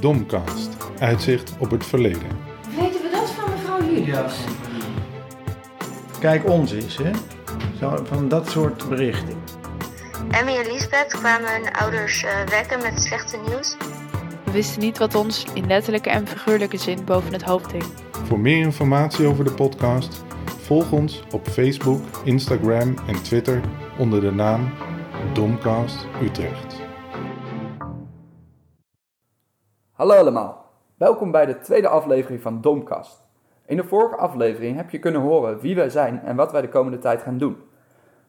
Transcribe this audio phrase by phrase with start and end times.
[0.00, 0.76] Domcast.
[0.98, 2.28] Uitzicht op het verleden.
[2.76, 4.34] Weten we dat van mevrouw Julius?
[6.20, 7.10] Kijk ons eens, hè.
[7.78, 9.42] Zo, van dat soort berichten.
[10.30, 13.76] Emmy en Lisbeth kwamen hun ouders eh, wekken met slechte nieuws.
[14.44, 17.84] We wisten niet wat ons in letterlijke en figuurlijke zin boven het hoofd hing.
[18.26, 20.24] Voor meer informatie over de podcast,
[20.62, 23.60] volg ons op Facebook, Instagram en Twitter
[23.98, 24.72] onder de naam
[25.32, 26.82] Domcast Utrecht.
[29.94, 33.22] Hallo allemaal, welkom bij de tweede aflevering van Domcast.
[33.66, 36.68] In de vorige aflevering heb je kunnen horen wie wij zijn en wat wij de
[36.68, 37.56] komende tijd gaan doen.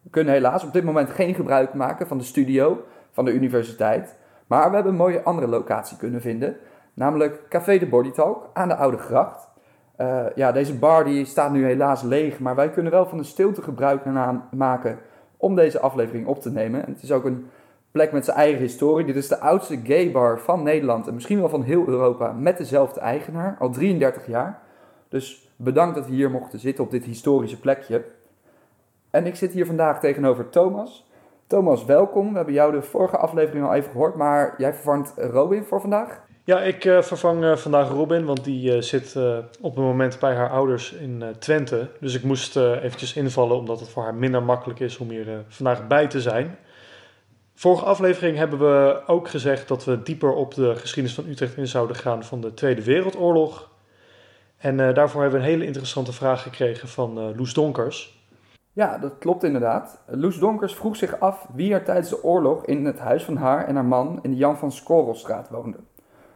[0.02, 4.16] We kunnen helaas op dit moment geen gebruik maken van de studio van de universiteit,
[4.48, 6.58] maar we hebben een mooie andere locatie kunnen vinden,
[6.94, 9.48] namelijk Café de Body Talk aan de Oude Gracht.
[9.96, 13.24] Eh, ja, deze bar die staat nu helaas leeg, maar wij kunnen wel van de
[13.24, 14.06] stilte gebruik
[14.52, 15.00] maken
[15.38, 16.86] om deze aflevering op te nemen.
[16.86, 17.50] En het is ook een
[17.96, 19.06] plek met zijn eigen historie.
[19.06, 22.58] Dit is de oudste gay bar van Nederland en misschien wel van heel Europa met
[22.58, 24.62] dezelfde eigenaar, al 33 jaar.
[25.10, 28.06] Dus bedankt dat we hier mochten zitten op dit historische plekje.
[29.10, 31.10] En ik zit hier vandaag tegenover Thomas.
[31.48, 32.30] Thomas, welkom.
[32.30, 36.22] We hebben jou de vorige aflevering al even gehoord, maar jij vervangt Robin voor vandaag.
[36.44, 39.16] Ja, ik eh, vervang eh, vandaag Robin, want die eh, zit
[39.62, 41.90] op het moment bij haar ouders in Twente.
[42.00, 45.88] Dus ik moest eventjes invallen, omdat het voor haar minder makkelijk is om hier vandaag
[45.88, 46.58] bij te zijn.
[47.58, 51.68] Vorige aflevering hebben we ook gezegd dat we dieper op de geschiedenis van Utrecht in
[51.68, 53.70] zouden gaan van de Tweede Wereldoorlog.
[54.58, 58.24] En eh, daarvoor hebben we een hele interessante vraag gekregen van eh, Loes Donkers.
[58.74, 60.04] Ja, dat klopt inderdaad.
[60.08, 63.68] Loes Donkers vroeg zich af wie er tijdens de oorlog in het huis van haar
[63.68, 65.78] en haar man in de Jan van Skorrelstraat woonde.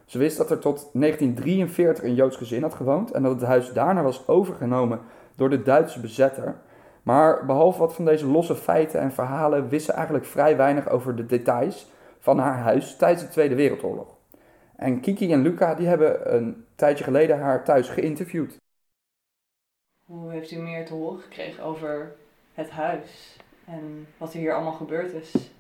[0.06, 3.74] Ze wist dat er tot 1943 een Joods gezin had gewoond en dat het huis
[3.74, 5.00] daarna was overgenomen
[5.36, 6.56] door de Duitse bezetter.
[7.04, 11.16] Maar behalve wat van deze losse feiten en verhalen wist ze eigenlijk vrij weinig over
[11.16, 11.88] de details
[12.20, 14.18] van haar huis tijdens de Tweede Wereldoorlog.
[14.76, 18.58] En Kiki en Luca die hebben een tijdje geleden haar thuis geïnterviewd.
[20.06, 22.16] Hoe heeft u meer te horen gekregen over
[22.54, 25.52] het huis en wat er hier allemaal gebeurd is?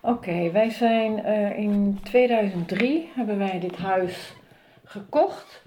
[0.00, 4.36] Oké, wij zijn eh, in 2003 hebben wij dit huis
[4.84, 5.62] gekocht.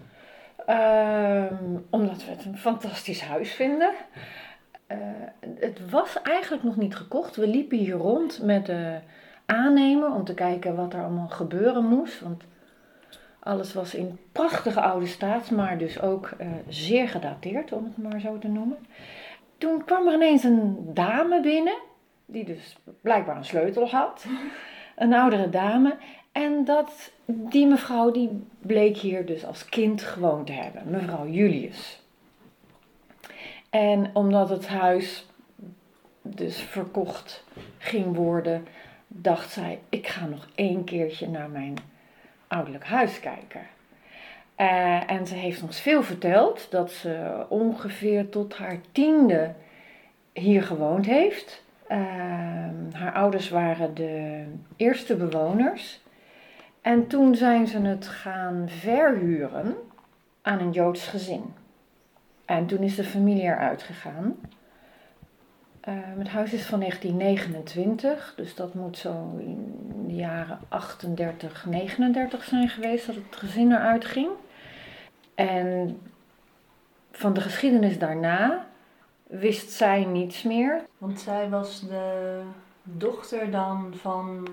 [0.66, 3.94] Ehm, omdat we het een fantastisch huis vinden.
[4.92, 7.36] Eh, het was eigenlijk nog niet gekocht.
[7.36, 8.98] We liepen hier rond met de
[9.46, 12.20] aannemer om te kijken wat er allemaal gebeuren moest.
[12.20, 12.44] Want
[13.40, 18.20] alles was in prachtige oude staat, maar dus ook eh, zeer gedateerd, om het maar
[18.20, 18.78] zo te noemen.
[19.58, 21.78] Toen kwam er ineens een dame binnen,
[22.26, 24.26] die dus blijkbaar een sleutel had.
[24.96, 25.96] Een oudere dame.
[26.32, 30.84] En dat, die mevrouw die bleek hier dus als kind gewoond te hebben.
[30.86, 32.01] Mevrouw Julius.
[33.72, 35.26] En omdat het huis
[36.22, 37.44] dus verkocht
[37.78, 38.68] ging worden,
[39.08, 41.74] dacht zij: ik ga nog één keertje naar mijn
[42.48, 43.62] ouderlijk huis kijken.
[44.56, 49.54] Eh, en ze heeft ons veel verteld dat ze ongeveer tot haar tiende
[50.34, 51.64] hier gewoond heeft.
[51.88, 54.44] Ehm, haar ouders waren de
[54.76, 56.02] eerste bewoners.
[56.82, 59.76] En toen zijn ze het gaan verhuren
[60.42, 61.54] aan een Joods gezin.
[62.52, 64.36] En toen is de familie eruit gegaan.
[65.82, 72.44] Ehm, het huis is van 1929, dus dat moet zo in de jaren 38, 39
[72.44, 74.30] zijn geweest dat het gezin eruit ging.
[75.36, 76.00] En
[77.12, 78.66] van de geschiedenis daarna
[79.28, 80.82] wist zij niets meer.
[80.98, 82.42] Want zij was de
[82.84, 84.48] dochter dan van.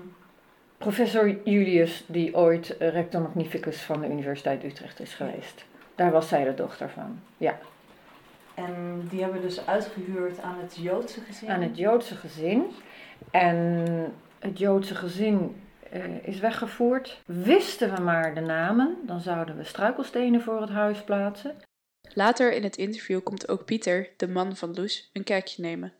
[0.77, 5.65] Professor Julius, die ooit eh, rector magnificus van de Universiteit Utrecht is geweest.
[5.95, 7.59] Daar was zij de dochter van, ja.
[8.65, 11.49] En die hebben we dus uitgehuurd aan het Joodse gezin.
[11.49, 12.65] Aan het Joodse gezin.
[13.31, 13.85] En
[14.39, 17.21] het Joodse gezin eh, is weggevoerd.
[17.25, 21.55] Wisten we maar de namen, dan zouden we struikelstenen voor het huis plaatsen.
[22.13, 25.93] Later in het interview komt ook Pieter, de man van Loes, een kijkje nemen.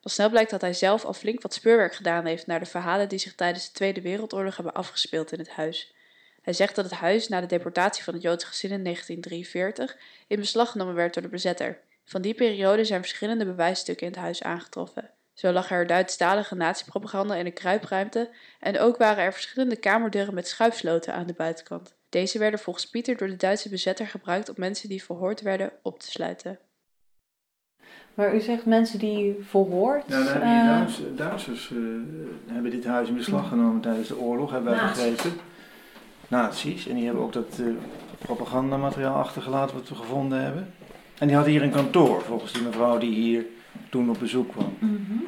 [0.00, 3.08] Al snel blijkt dat hij zelf al flink wat speurwerk gedaan heeft naar de verhalen
[3.08, 5.94] die zich tijdens de Tweede Wereldoorlog hebben afgespeeld in het huis.
[6.42, 9.96] Hij zegt dat het huis na de deportatie van het Joodse gezin in 1943
[10.26, 11.78] in beslag genomen werd door de bezetter.
[12.08, 15.10] Van die periode zijn verschillende bewijsstukken in het huis aangetroffen.
[15.32, 18.30] Zo lag er Duitsstalige nazi-propaganda in de kruipruimte
[18.60, 21.94] en ook waren er verschillende kamerdeuren met schuifsloten aan de buitenkant.
[22.08, 25.98] Deze werden volgens Pieter door de Duitse bezetter gebruikt om mensen die verhoord werden op
[26.00, 26.58] te sluiten.
[28.14, 30.04] Maar u zegt mensen die verhoord.
[30.06, 31.76] Ja, dan hebben eh, Duits- Duitsers eh,
[32.46, 35.10] hebben dit huis in beslag genomen tijdens de oorlog, hebben wij Nazi's.
[35.12, 35.40] begrepen.
[36.28, 36.86] Nazi's.
[36.86, 37.66] En die hebben ook dat eh,
[38.18, 40.74] propagandamateriaal achtergelaten wat we gevonden hebben.
[41.18, 43.46] En die hadden hier een kantoor, volgens die mevrouw die hier
[43.90, 44.76] toen op bezoek kwam.
[44.78, 45.18] mhm.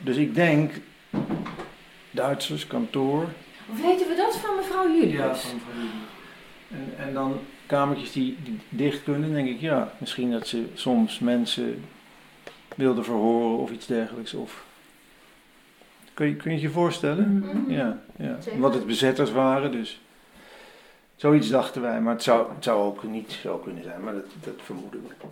[0.00, 0.72] Dus ik denk
[2.10, 3.28] Duitsers, kantoor.
[3.66, 5.12] Weten we dat van mevrouw Julius?
[5.12, 5.90] Ja, van familie.
[6.70, 11.18] En, en dan kamertjes die, die dicht kunnen, denk ik, ja, misschien dat ze soms
[11.18, 11.84] mensen
[12.76, 14.34] wilden verhoren of iets dergelijks.
[14.34, 14.64] Of...
[16.14, 17.38] Kun, je, kun je het je voorstellen?
[17.38, 17.70] Mhm.
[17.70, 18.40] Ja, ja.
[18.40, 18.72] Zeker.
[18.72, 20.00] Het bezetters waren, dus.
[21.18, 24.24] Zoiets dachten wij, maar het zou, het zou ook niet zo kunnen zijn, maar dat,
[24.44, 25.26] dat vermoeden we.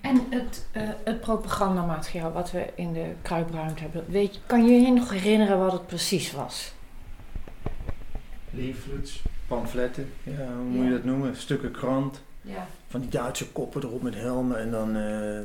[0.00, 4.72] En het, eh, het propagandamateriaal wat we in de kruipruimte hebben, weet, je- kan je
[4.80, 6.72] je nog herinneren wat het precies was?
[8.50, 11.36] Leaflets, pamfletten, ja, hoe moet je dat noemen?
[11.36, 12.22] Stukken krant.
[12.40, 12.66] Ja.
[12.88, 15.38] Van die Duitse koppen erop met helmen en dan eh,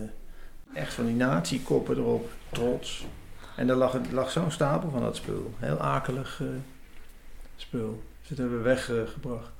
[0.81, 3.05] echt van die nazi-koppen erop, trots.
[3.55, 5.53] En daar lag, het- lag zo'n stapel van dat spul.
[5.59, 6.47] Heel akelig eh,
[7.55, 8.03] spul.
[8.19, 9.51] Dus dat hebben we weggebracht.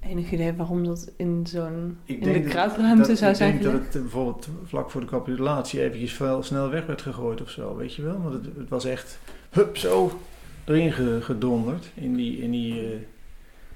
[0.00, 3.72] Enig idee waarom dat in zo'n Ik in de kruipruimte zou ik zijn denk dat
[3.72, 7.76] het eh, bijvoorbeeld vlak voor de capitulatie eventjes veel snel weg werd gegooid of zo,
[7.76, 8.22] weet je wel?
[8.22, 9.18] Want het, het was echt,
[9.50, 10.20] hup, zo
[10.64, 12.90] erin ge- gedonderd in die, in die, eh,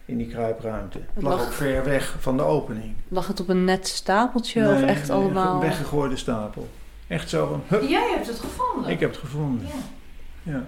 [0.05, 0.99] in die kruipruimte.
[1.15, 2.93] Het lag lag- ook ver weg van de opening.
[3.09, 5.55] Lag het op een net stapeltje of echt nee, allemaal?
[5.55, 6.69] Een weggegooide stapel.
[7.07, 8.91] Echt zo van, hup, Jij hebt het gevonden.
[8.91, 9.67] ik heb het gevonden.
[9.67, 10.53] Ja.
[10.53, 10.67] Ja.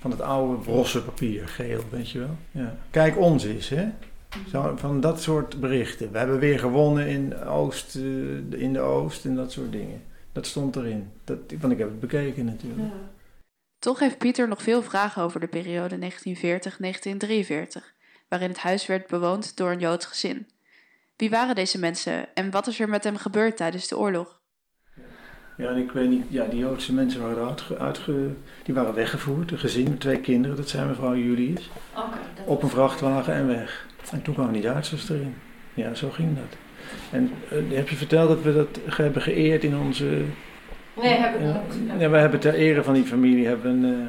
[0.00, 2.36] Van het oude brosse papier, geel, weet je wel.
[2.50, 2.76] Ja.
[2.90, 3.84] Kijk ons eens, hè.
[4.50, 6.12] Zo, van dat soort berichten.
[6.12, 8.02] We hebben weer gewonnen in, Oost, eh,
[8.60, 10.02] in de Oost en dat soort dingen.
[10.32, 11.10] Dat stond erin.
[11.24, 12.88] Dat, want ik heb het bekeken natuurlijk.
[13.78, 17.94] Toch heeft Pieter nog veel vragen over de periode 1940-1943,
[18.28, 20.46] waarin het huis werd bewoond door een Joods gezin.
[21.16, 24.40] Wie waren deze mensen en wat is er met hem gebeurd tijdens de oorlog?
[25.56, 28.30] Ja, en ik weet niet, ja, die Joodse mensen waren uitge, uitge,
[28.64, 29.50] die waren weggevoerd.
[29.50, 31.70] Een gezin met twee kinderen, dat zijn mevrouw Julius.
[31.96, 32.08] Oké.
[32.36, 33.86] dat- Op een vrachtwagen en weg.
[34.12, 35.34] En toen kwamen die Duitsers erin.
[35.74, 36.56] Ja, zo ging dat.
[37.10, 40.04] En eh, heb je verteld dat we dat hebben geëerd in onze...
[41.02, 42.00] Nee, heb ik Ja, niet.
[42.00, 44.08] ja, we hebben ter ere van die familie hebben een,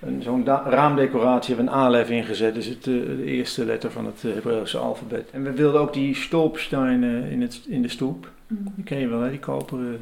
[0.00, 2.54] eh, een, zo'n raamdecoratie, hebben een alef ingezet.
[2.54, 5.30] Dus het, eh, de eerste letter van het Hebreeuwse alfabet.
[5.30, 8.30] En we wilden ook die stolpstein eh, in, het, in de stoep.
[8.48, 9.30] Die ken je wel, hè?
[9.30, 10.00] die koperen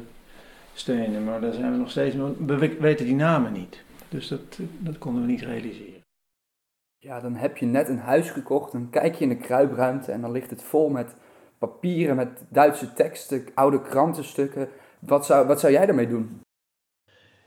[0.73, 1.23] stenen.
[1.23, 2.15] Maar daar zijn we nog steeds...
[2.15, 3.83] We we weten die namen niet.
[4.09, 6.00] Dus dat, dat konden we niet realiseren.
[7.03, 10.21] Ja, dan heb je net een huis gekocht, dan kijk je in de kruipruimte en
[10.21, 11.15] dan ligt het vol met
[11.57, 14.69] papieren, met Duitse teksten, oude krantenstukken.
[14.99, 16.41] Wat zou, wat zou jij daarmee doen?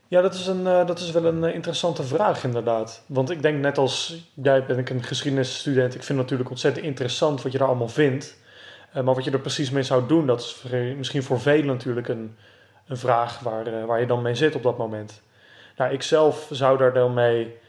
[0.09, 3.05] Ja, dat is, een, eh, dat is wel een eh, interessante vraag inderdaad.
[3.07, 5.95] Want ik denk net als jij ben ik een geschiedenisstudent.
[5.95, 8.37] Ik vind het natuurlijk ontzettend interessant wat je daar allemaal vindt.
[8.93, 10.65] Eh, maar wat je er precies mee zou doen, dat is
[10.97, 12.37] misschien voor velen natuurlijk een,
[12.87, 15.23] een vraag waar, waar je dan mee zit op dat moment.
[15.77, 17.63] Nou, ik zelf zou daar dan mee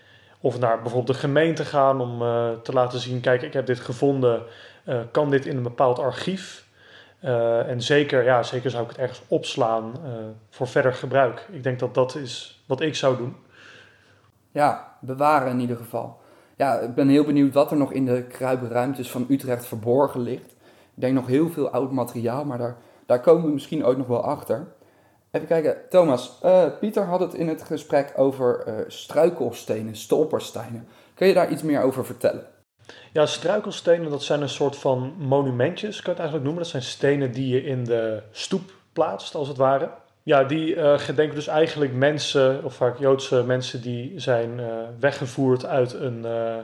[0.46, 3.80] of naar bijvoorbeeld de gemeente gaan om eh, te laten zien, kijk, ik heb dit
[3.80, 4.44] gevonden.
[4.84, 6.68] Eh, kan dit in een bepaald archief?
[7.20, 9.94] Eh, en zeker, ja, zeker zou ik het ergens opslaan
[10.50, 11.48] voor verder gebruik.
[11.52, 13.36] Ik denk dat dat is wat ik zou doen.
[14.52, 16.20] Ja, bewaren in ieder geval.
[16.56, 20.52] Ja, ik ben heel benieuwd wat er nog in de kruipruimtes van Utrecht verborgen ligt.
[20.96, 24.08] Ik denk nog heel veel oud materiaal, maar daar, daar komen we misschien ook nog
[24.08, 24.68] wel achter.
[25.36, 30.88] Even kijken, Thomas, eh, Pieter had het in het gesprek over eh, struikelstenen, stolpersteinen.
[31.14, 32.46] Kun je daar iets meer over vertellen?
[33.14, 36.64] Ja, struikelstenen, dat zijn een soort van monumentjes, kan je het eigenlijk noemen.
[36.64, 39.90] Dat zijn stenen die je in de stoep plaatst, als het ware.
[40.24, 44.66] Ja, die eh, gedenken dus eigenlijk mensen, of vaak Joodse mensen, die zijn eh,
[45.00, 46.26] weggevoerd uit een...
[46.26, 46.56] eh,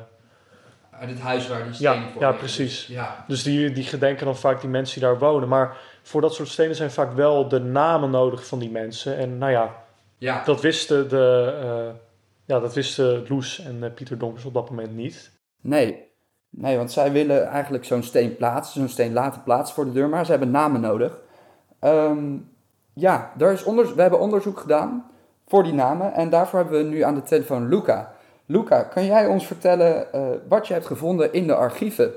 [1.00, 2.88] Uit het huis waar die stenen Ja, voor ja, precies.
[2.88, 3.26] Ja.
[3.28, 5.48] dus die, die gedenken dan vaak die mensen die daar wonen.
[5.48, 9.18] Maar voor dat soort stenen zijn vaak wel de namen nodig van die mensen.
[9.18, 9.76] En nou ja,
[10.18, 10.44] ja.
[10.44, 11.96] dat wisten, de, eh,
[12.46, 15.32] ja, dat wisten Loes en eh, Pieter Donkers op dat moment niet.
[15.62, 16.08] Nee.
[16.50, 20.10] nee, want zij willen eigenlijk zo'n steen plaatsen, zo'n steen laten plaatsen voor de deur,
[20.10, 21.18] maar ze hebben namen nodig.
[21.80, 22.38] Ehm,
[22.94, 25.12] ja, daar is onder, we hebben onderzoek gedaan
[25.48, 28.14] voor die namen en daarvoor hebben we nu aan de telefoon Luca.
[28.46, 32.14] Luca, kan jij ons vertellen eh, wat je hebt gevonden in de archieven?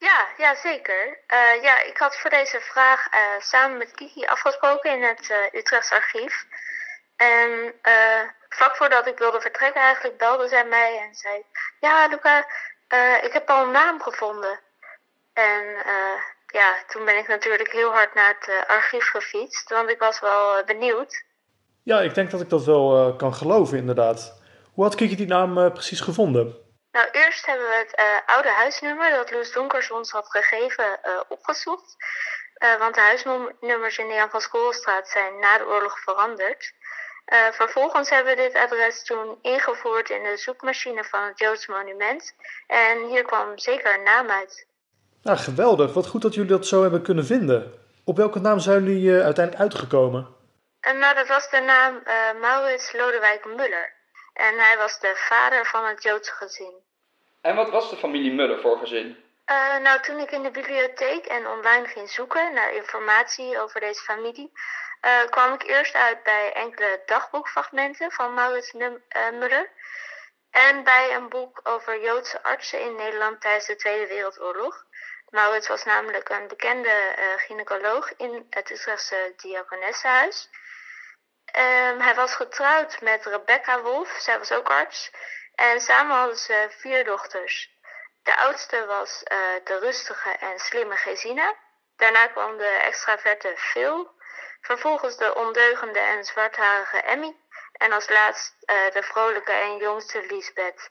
[0.00, 1.18] Ja, ja zeker.
[1.26, 5.58] Eh, ja, ik had voor deze vraag eh, samen met Kiki afgesproken in het eh
[5.60, 6.46] Utrechts archief.
[7.16, 7.74] En
[8.48, 11.44] vlak voordat ik wilde vertrekken eigenlijk belde zij mij en zei...
[11.80, 12.38] Ja, Luca,
[13.22, 14.60] ik heb al een naam gevonden.
[15.32, 15.64] En
[16.46, 20.64] ja, toen ben ik natuurlijk heel hard naar het archief gefietst, want ik was wel
[20.64, 21.24] benieuwd.
[21.82, 24.42] Ja, ik denk dat ik dat wel kan geloven, inderdaad.
[24.72, 26.69] Hoe had Kiki die naam precies gevonden?
[26.92, 31.20] Nou, eerst hebben we het eh, oude huisnummer dat Loes Donkers ons had gegeven eh,
[31.28, 31.96] opgezocht.
[32.54, 36.72] Eh, want de huisnummers in de Jan van Schoolstraat zijn na de oorlog veranderd.
[37.52, 42.34] Vervolgens hebben we dit adres toen ingevoerd in de zoekmachine van het Joods monument.
[42.66, 44.66] En hier kwam zeker een naam uit.
[45.22, 45.92] Nou, geweldig.
[45.92, 47.74] Wat goed dat jullie dat zo hebben kunnen vinden.
[48.04, 50.28] Op welke naam zijn jullie uiteindelijk uitgekomen?
[50.80, 52.02] En nou, dat was de naam
[52.40, 53.99] Maurits Lodewijk Muller.
[54.32, 56.74] En hij was de vader van het Joodse gezin.
[57.40, 59.24] En wat was de familie Muller voor gezin?
[59.46, 64.02] Uh, nou, toen ik in de bibliotheek en online ging zoeken naar informatie over deze
[64.02, 64.52] familie,
[65.02, 68.72] uh, kwam ik eerst uit bij enkele dagboekfragmenten van Maurits
[69.32, 69.70] Muller
[70.50, 74.84] en bij een boek over Joodse artsen in Nederland tijdens de Tweede Wereldoorlog.
[75.30, 80.48] Maurits was namelijk een bekende gynaecoloog in het Utrechtse Diakonessenhuis.
[81.56, 85.10] Um, hij was getrouwd met Rebecca Wolf, zij was ook arts.
[85.54, 87.78] En samen hadden ze vier dochters.
[88.22, 91.54] De oudste was uh, de rustige en slimme Gesina.
[91.96, 94.10] Daarna kwam de extraverte Phil.
[94.60, 97.36] Vervolgens de ondeugende en zwartharige Emmy.
[97.72, 100.90] En als laatst uh, de vrolijke en jongste Lisbeth.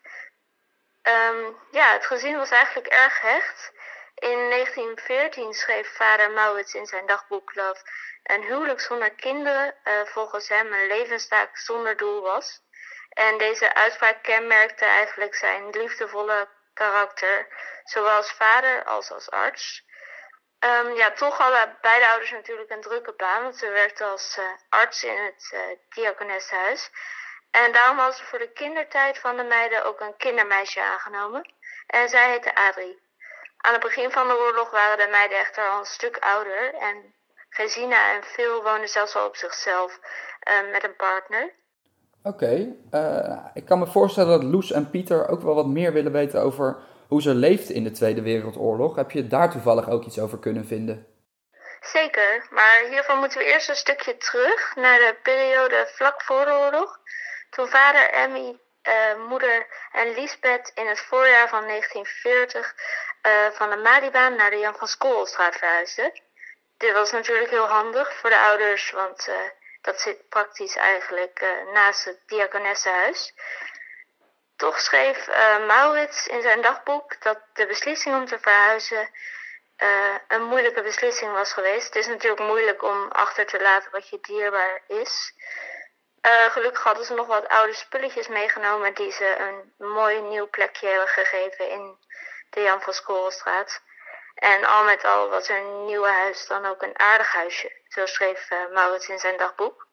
[1.04, 3.72] Um, ja, het gezin was eigenlijk erg hecht.
[4.20, 7.84] In 1914 schreef vader Maurits in zijn dagboek dat
[8.24, 12.62] een huwelijk zonder kinderen uh, volgens hem een levenstaak zonder doel was.
[13.10, 17.48] En deze uitspraak kenmerkte eigenlijk zijn liefdevolle karakter,
[17.84, 19.88] zowel als vader als als arts.
[20.60, 24.46] Um, ja, toch hadden beide ouders natuurlijk een drukke baan, want ze werkte als uh,
[24.70, 25.52] arts in het
[25.98, 26.90] uh.
[27.52, 31.54] En daarom hadden ze voor de kindertijd van de meiden ook een kindermeisje aangenomen.
[31.88, 33.09] En zij heette Adrie.
[33.62, 36.74] Aan het begin van de oorlog waren de meiden echter al een stuk ouder.
[36.74, 37.14] En
[37.50, 40.00] Gesina en Phil woonden zelfs al op zichzelf
[40.50, 41.54] uh, met een partner.
[42.24, 43.52] Oké, okay.
[43.54, 46.78] ik kan me voorstellen dat Loes en Pieter ook wel wat meer willen weten over
[47.08, 48.96] hoe ze leefden in de Tweede Wereldoorlog.
[48.96, 51.08] Heb je daar toevallig ook iets over kunnen vinden?
[51.82, 56.52] Zeker, maar hiervoor moeten we eerst een stukje terug naar de periode vlak voor de
[56.52, 57.00] oorlog.
[57.50, 62.76] Toen vader Emmy, uh, moeder en Lisbeth in het voorjaar van 1940
[63.24, 66.22] uh, van de Malibaan naar de Jan van Schoolstraat verhuisden.
[66.78, 69.36] Dit was natuurlijk heel handig voor de ouders, want uh,
[69.82, 73.34] dat zit praktisch eigenlijk naast het diakonessenhuis.
[74.56, 75.28] Toch schreef
[75.68, 79.10] Maurits in zijn dagboek dat de beslissing om te verhuizen
[80.28, 81.86] een moeilijke beslissing was geweest.
[81.86, 85.34] Het is natuurlijk moeilijk om achter te laten wat je dierbaar is.
[86.22, 90.88] Uh, gelukkig hadden ze nog wat oude spulletjes meegenomen die ze een mooi nieuw plekje
[90.88, 91.96] hebben gegeven in
[92.50, 93.82] de Jan van Schoolstraat.
[94.36, 98.50] En al met al was hun nieuwe huis dan ook een aardig huisje, zo schreef
[98.74, 99.88] Maurits in zijn dagboek.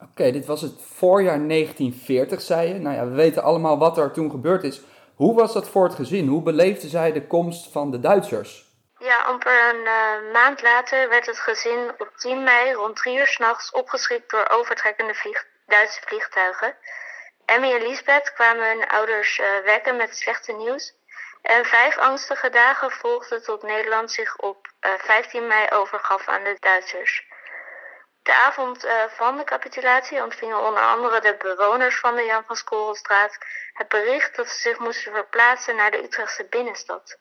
[0.00, 2.74] Oké, dit was het voorjaar 1940, zei je.
[2.74, 4.80] Nou ja, we weten allemaal wat er toen gebeurd is.
[5.14, 6.28] Hoe was dat voor het gezin?
[6.28, 8.73] Hoe beleefden zij de komst van de Duitsers?
[8.98, 13.26] Ja, amper een uh, maand later werd het gezin op 10 mei rond 3 uur
[13.26, 16.76] s'nachts opgeschrikt door overtrekkende Duitse vliegtuigen.
[17.44, 20.92] Emmy en Lisbeth kwamen hun ouders uh, wekken met slechte nieuws.
[21.42, 26.56] En vijf angstige dagen volgden tot Nederland zich op uh, 15 mei overgaf aan de
[26.58, 27.26] Duitsers.
[28.22, 33.38] De avond van de capitulatie ontvingen onder andere de bewoners van de Jan van Skorrelstraat
[33.72, 37.18] het bericht dat ze zich moesten verplaatsen naar de Utrechtse binnenstad.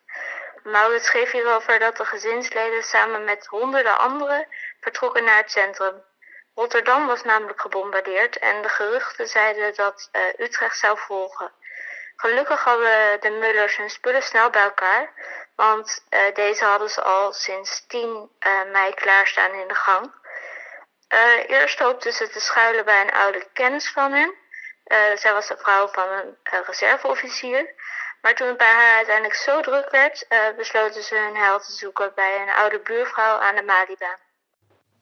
[0.63, 4.47] Maurits schreef hierover dat de gezinsleden samen met honderden anderen
[4.79, 6.03] vertrokken naar het centrum.
[6.55, 11.51] Rotterdam was namelijk gebombardeerd en de geruchten zeiden dat uh, Utrecht zou volgen.
[12.15, 15.13] Gelukkig hadden de Mullers hun spullen snel bij elkaar,
[15.55, 18.29] want uh, deze hadden ze al sinds 10
[18.71, 20.13] mei klaarstaan in de gang.
[21.47, 24.35] Eerst hoopte ze te schuilen bij een oude kennis van hen.
[25.17, 27.73] Zij was de vrouw van een reserveofficier.
[28.23, 30.27] Maar toen het bij haar uiteindelijk zo druk werd,
[30.57, 34.17] besloten ze hun heil te zoeken bij een oude buurvrouw aan de Malibaan.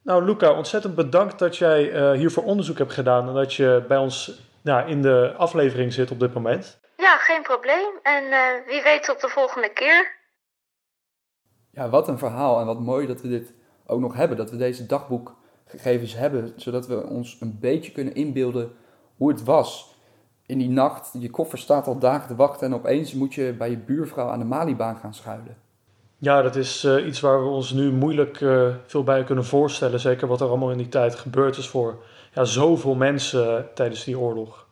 [0.04, 1.82] Nou, Luca, ontzettend bedankt dat jij
[2.16, 6.20] hiervoor onderzoek hebt gedaan en dat je bij ons nou, in de aflevering zit op
[6.20, 6.80] dit moment.
[6.98, 8.00] Ja, geen probleem.
[8.04, 8.24] En
[8.66, 10.20] wie weet tot de volgende keer.
[11.72, 13.54] Ja, wat een verhaal en wat mooi dat we dit
[13.86, 15.36] ook nog hebben, dat we deze dagboek
[15.66, 18.78] gegevens hebben, zodat we ons een beetje kunnen inbeelden
[19.18, 19.91] hoe het was.
[20.52, 23.70] In die nacht, je koffer staat al dagen te wachten en opeens moet je bij
[23.70, 25.58] je buurvrouw aan de Malibaan gaan schuilen.
[26.18, 30.00] Ja, dat is uh, iets waar we ons nu moeilijk uh, veel bij kunnen voorstellen.
[30.00, 32.04] Zeker wat er allemaal in die tijd gebeurd is voor
[32.34, 34.68] ja, zoveel mensen uh, tijdens die oorlog.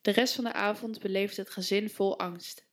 [0.00, 2.66] De rest van de avond beleefde het gezin vol angst.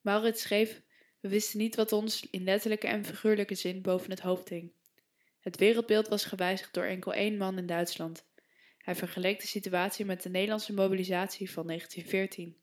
[0.00, 0.82] Maurits schreef:
[1.20, 4.72] We wisten niet wat ons in letterlijke en figuurlijke zin boven het hoofd hing.
[5.40, 8.29] Het wereldbeeld was gewijzigd door enkel één man in Duitsland.
[8.90, 12.56] Hij vergeleek de situatie met de Nederlandse mobilisatie van 1914.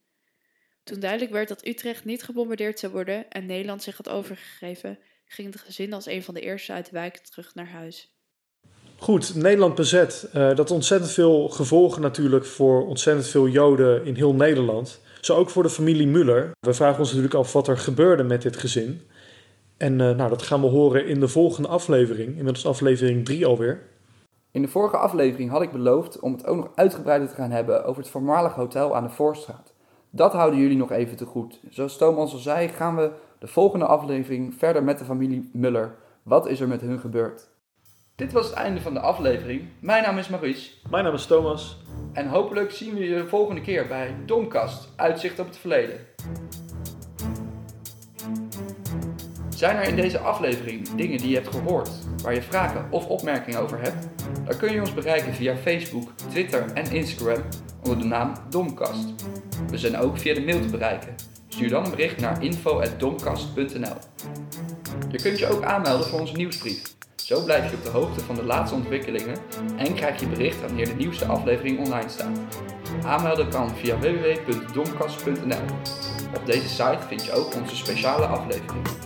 [0.84, 5.54] Toen duidelijk werd dat Utrecht niet gebombardeerd zou worden en Nederland zich had overgegeven, ging
[5.54, 8.18] het gezin als een van de eerste uit de wijk terug naar huis.
[8.96, 10.30] Goed, Nederland bezet.
[10.36, 15.02] Uh, dat ontzettend veel gevolgen natuurlijk voor ontzettend veel Joden in heel Nederland.
[15.22, 16.52] Zo ook voor de familie Muller.
[16.60, 19.02] We vragen ons natuurlijk af wat er gebeurde met dit gezin.
[19.78, 22.28] En uh, nou, dat gaan we horen in de volgende aflevering.
[22.28, 23.96] Inmiddels aflevering 3 alweer.
[24.52, 27.86] In de vorige aflevering had ik beloofd om het ook nog uitgebreider te gaan hebben
[27.86, 29.74] over het voormalige hotel aan de Voorstraat.
[30.10, 31.60] Dat houden jullie nog even te goed.
[31.70, 35.96] Zoals Thomas al zei, gaan we de volgende aflevering verder met de familie Muller.
[36.24, 37.50] Wat is er met hun gebeurd?
[38.16, 39.62] Dit was het einde van de aflevering.
[39.80, 40.72] Mijn naam is Maurice.
[40.90, 41.78] Mijn naam is Thomas.
[42.14, 46.00] En hopelijk zien we je de volgende keer bij Domkast, Uitzicht op het Verleden.
[49.58, 51.90] Zijn er in deze aflevering dingen die je hebt gehoord,
[52.24, 54.08] waar je vragen of opmerkingen over hebt?
[54.46, 57.42] Dan kun je ons bereiken via Facebook, Twitter en Instagram
[57.84, 59.14] onder de naam Domkast.
[59.70, 61.16] We zijn ook via de mail te bereiken.
[61.48, 63.96] Stuur dan een bericht naar info.domkast.nl
[65.10, 66.82] Je kunt je ook aanmelden voor onze nieuwsbrief.
[67.16, 69.38] Zo blijf je op de hoogte van de laatste ontwikkelingen
[69.78, 72.40] en krijg je bericht wanneer de nieuwste aflevering online staat.
[73.04, 75.66] Aanmelden kan via www.domkast.nl.
[76.36, 79.06] Op deze site vind je ook onze speciale aflevering.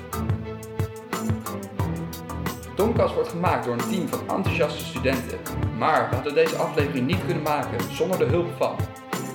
[2.82, 5.40] Domkast wordt gemaakt door een team van enthousiaste studenten,
[5.78, 8.76] maar we hadden deze aflevering niet kunnen maken zonder de hulp van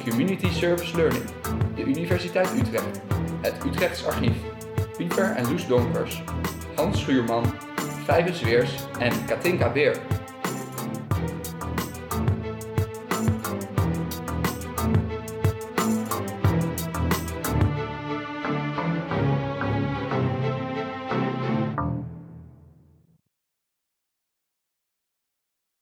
[0.08, 1.24] Community Service Learning,
[1.74, 3.00] de Universiteit Utrecht,
[3.40, 4.36] het Utrechts Archief,
[4.96, 6.22] Pieter en Loes Donkers,
[6.74, 7.44] Hans Schuurman,
[8.04, 9.96] Vijve Zweers en Katinka Beer.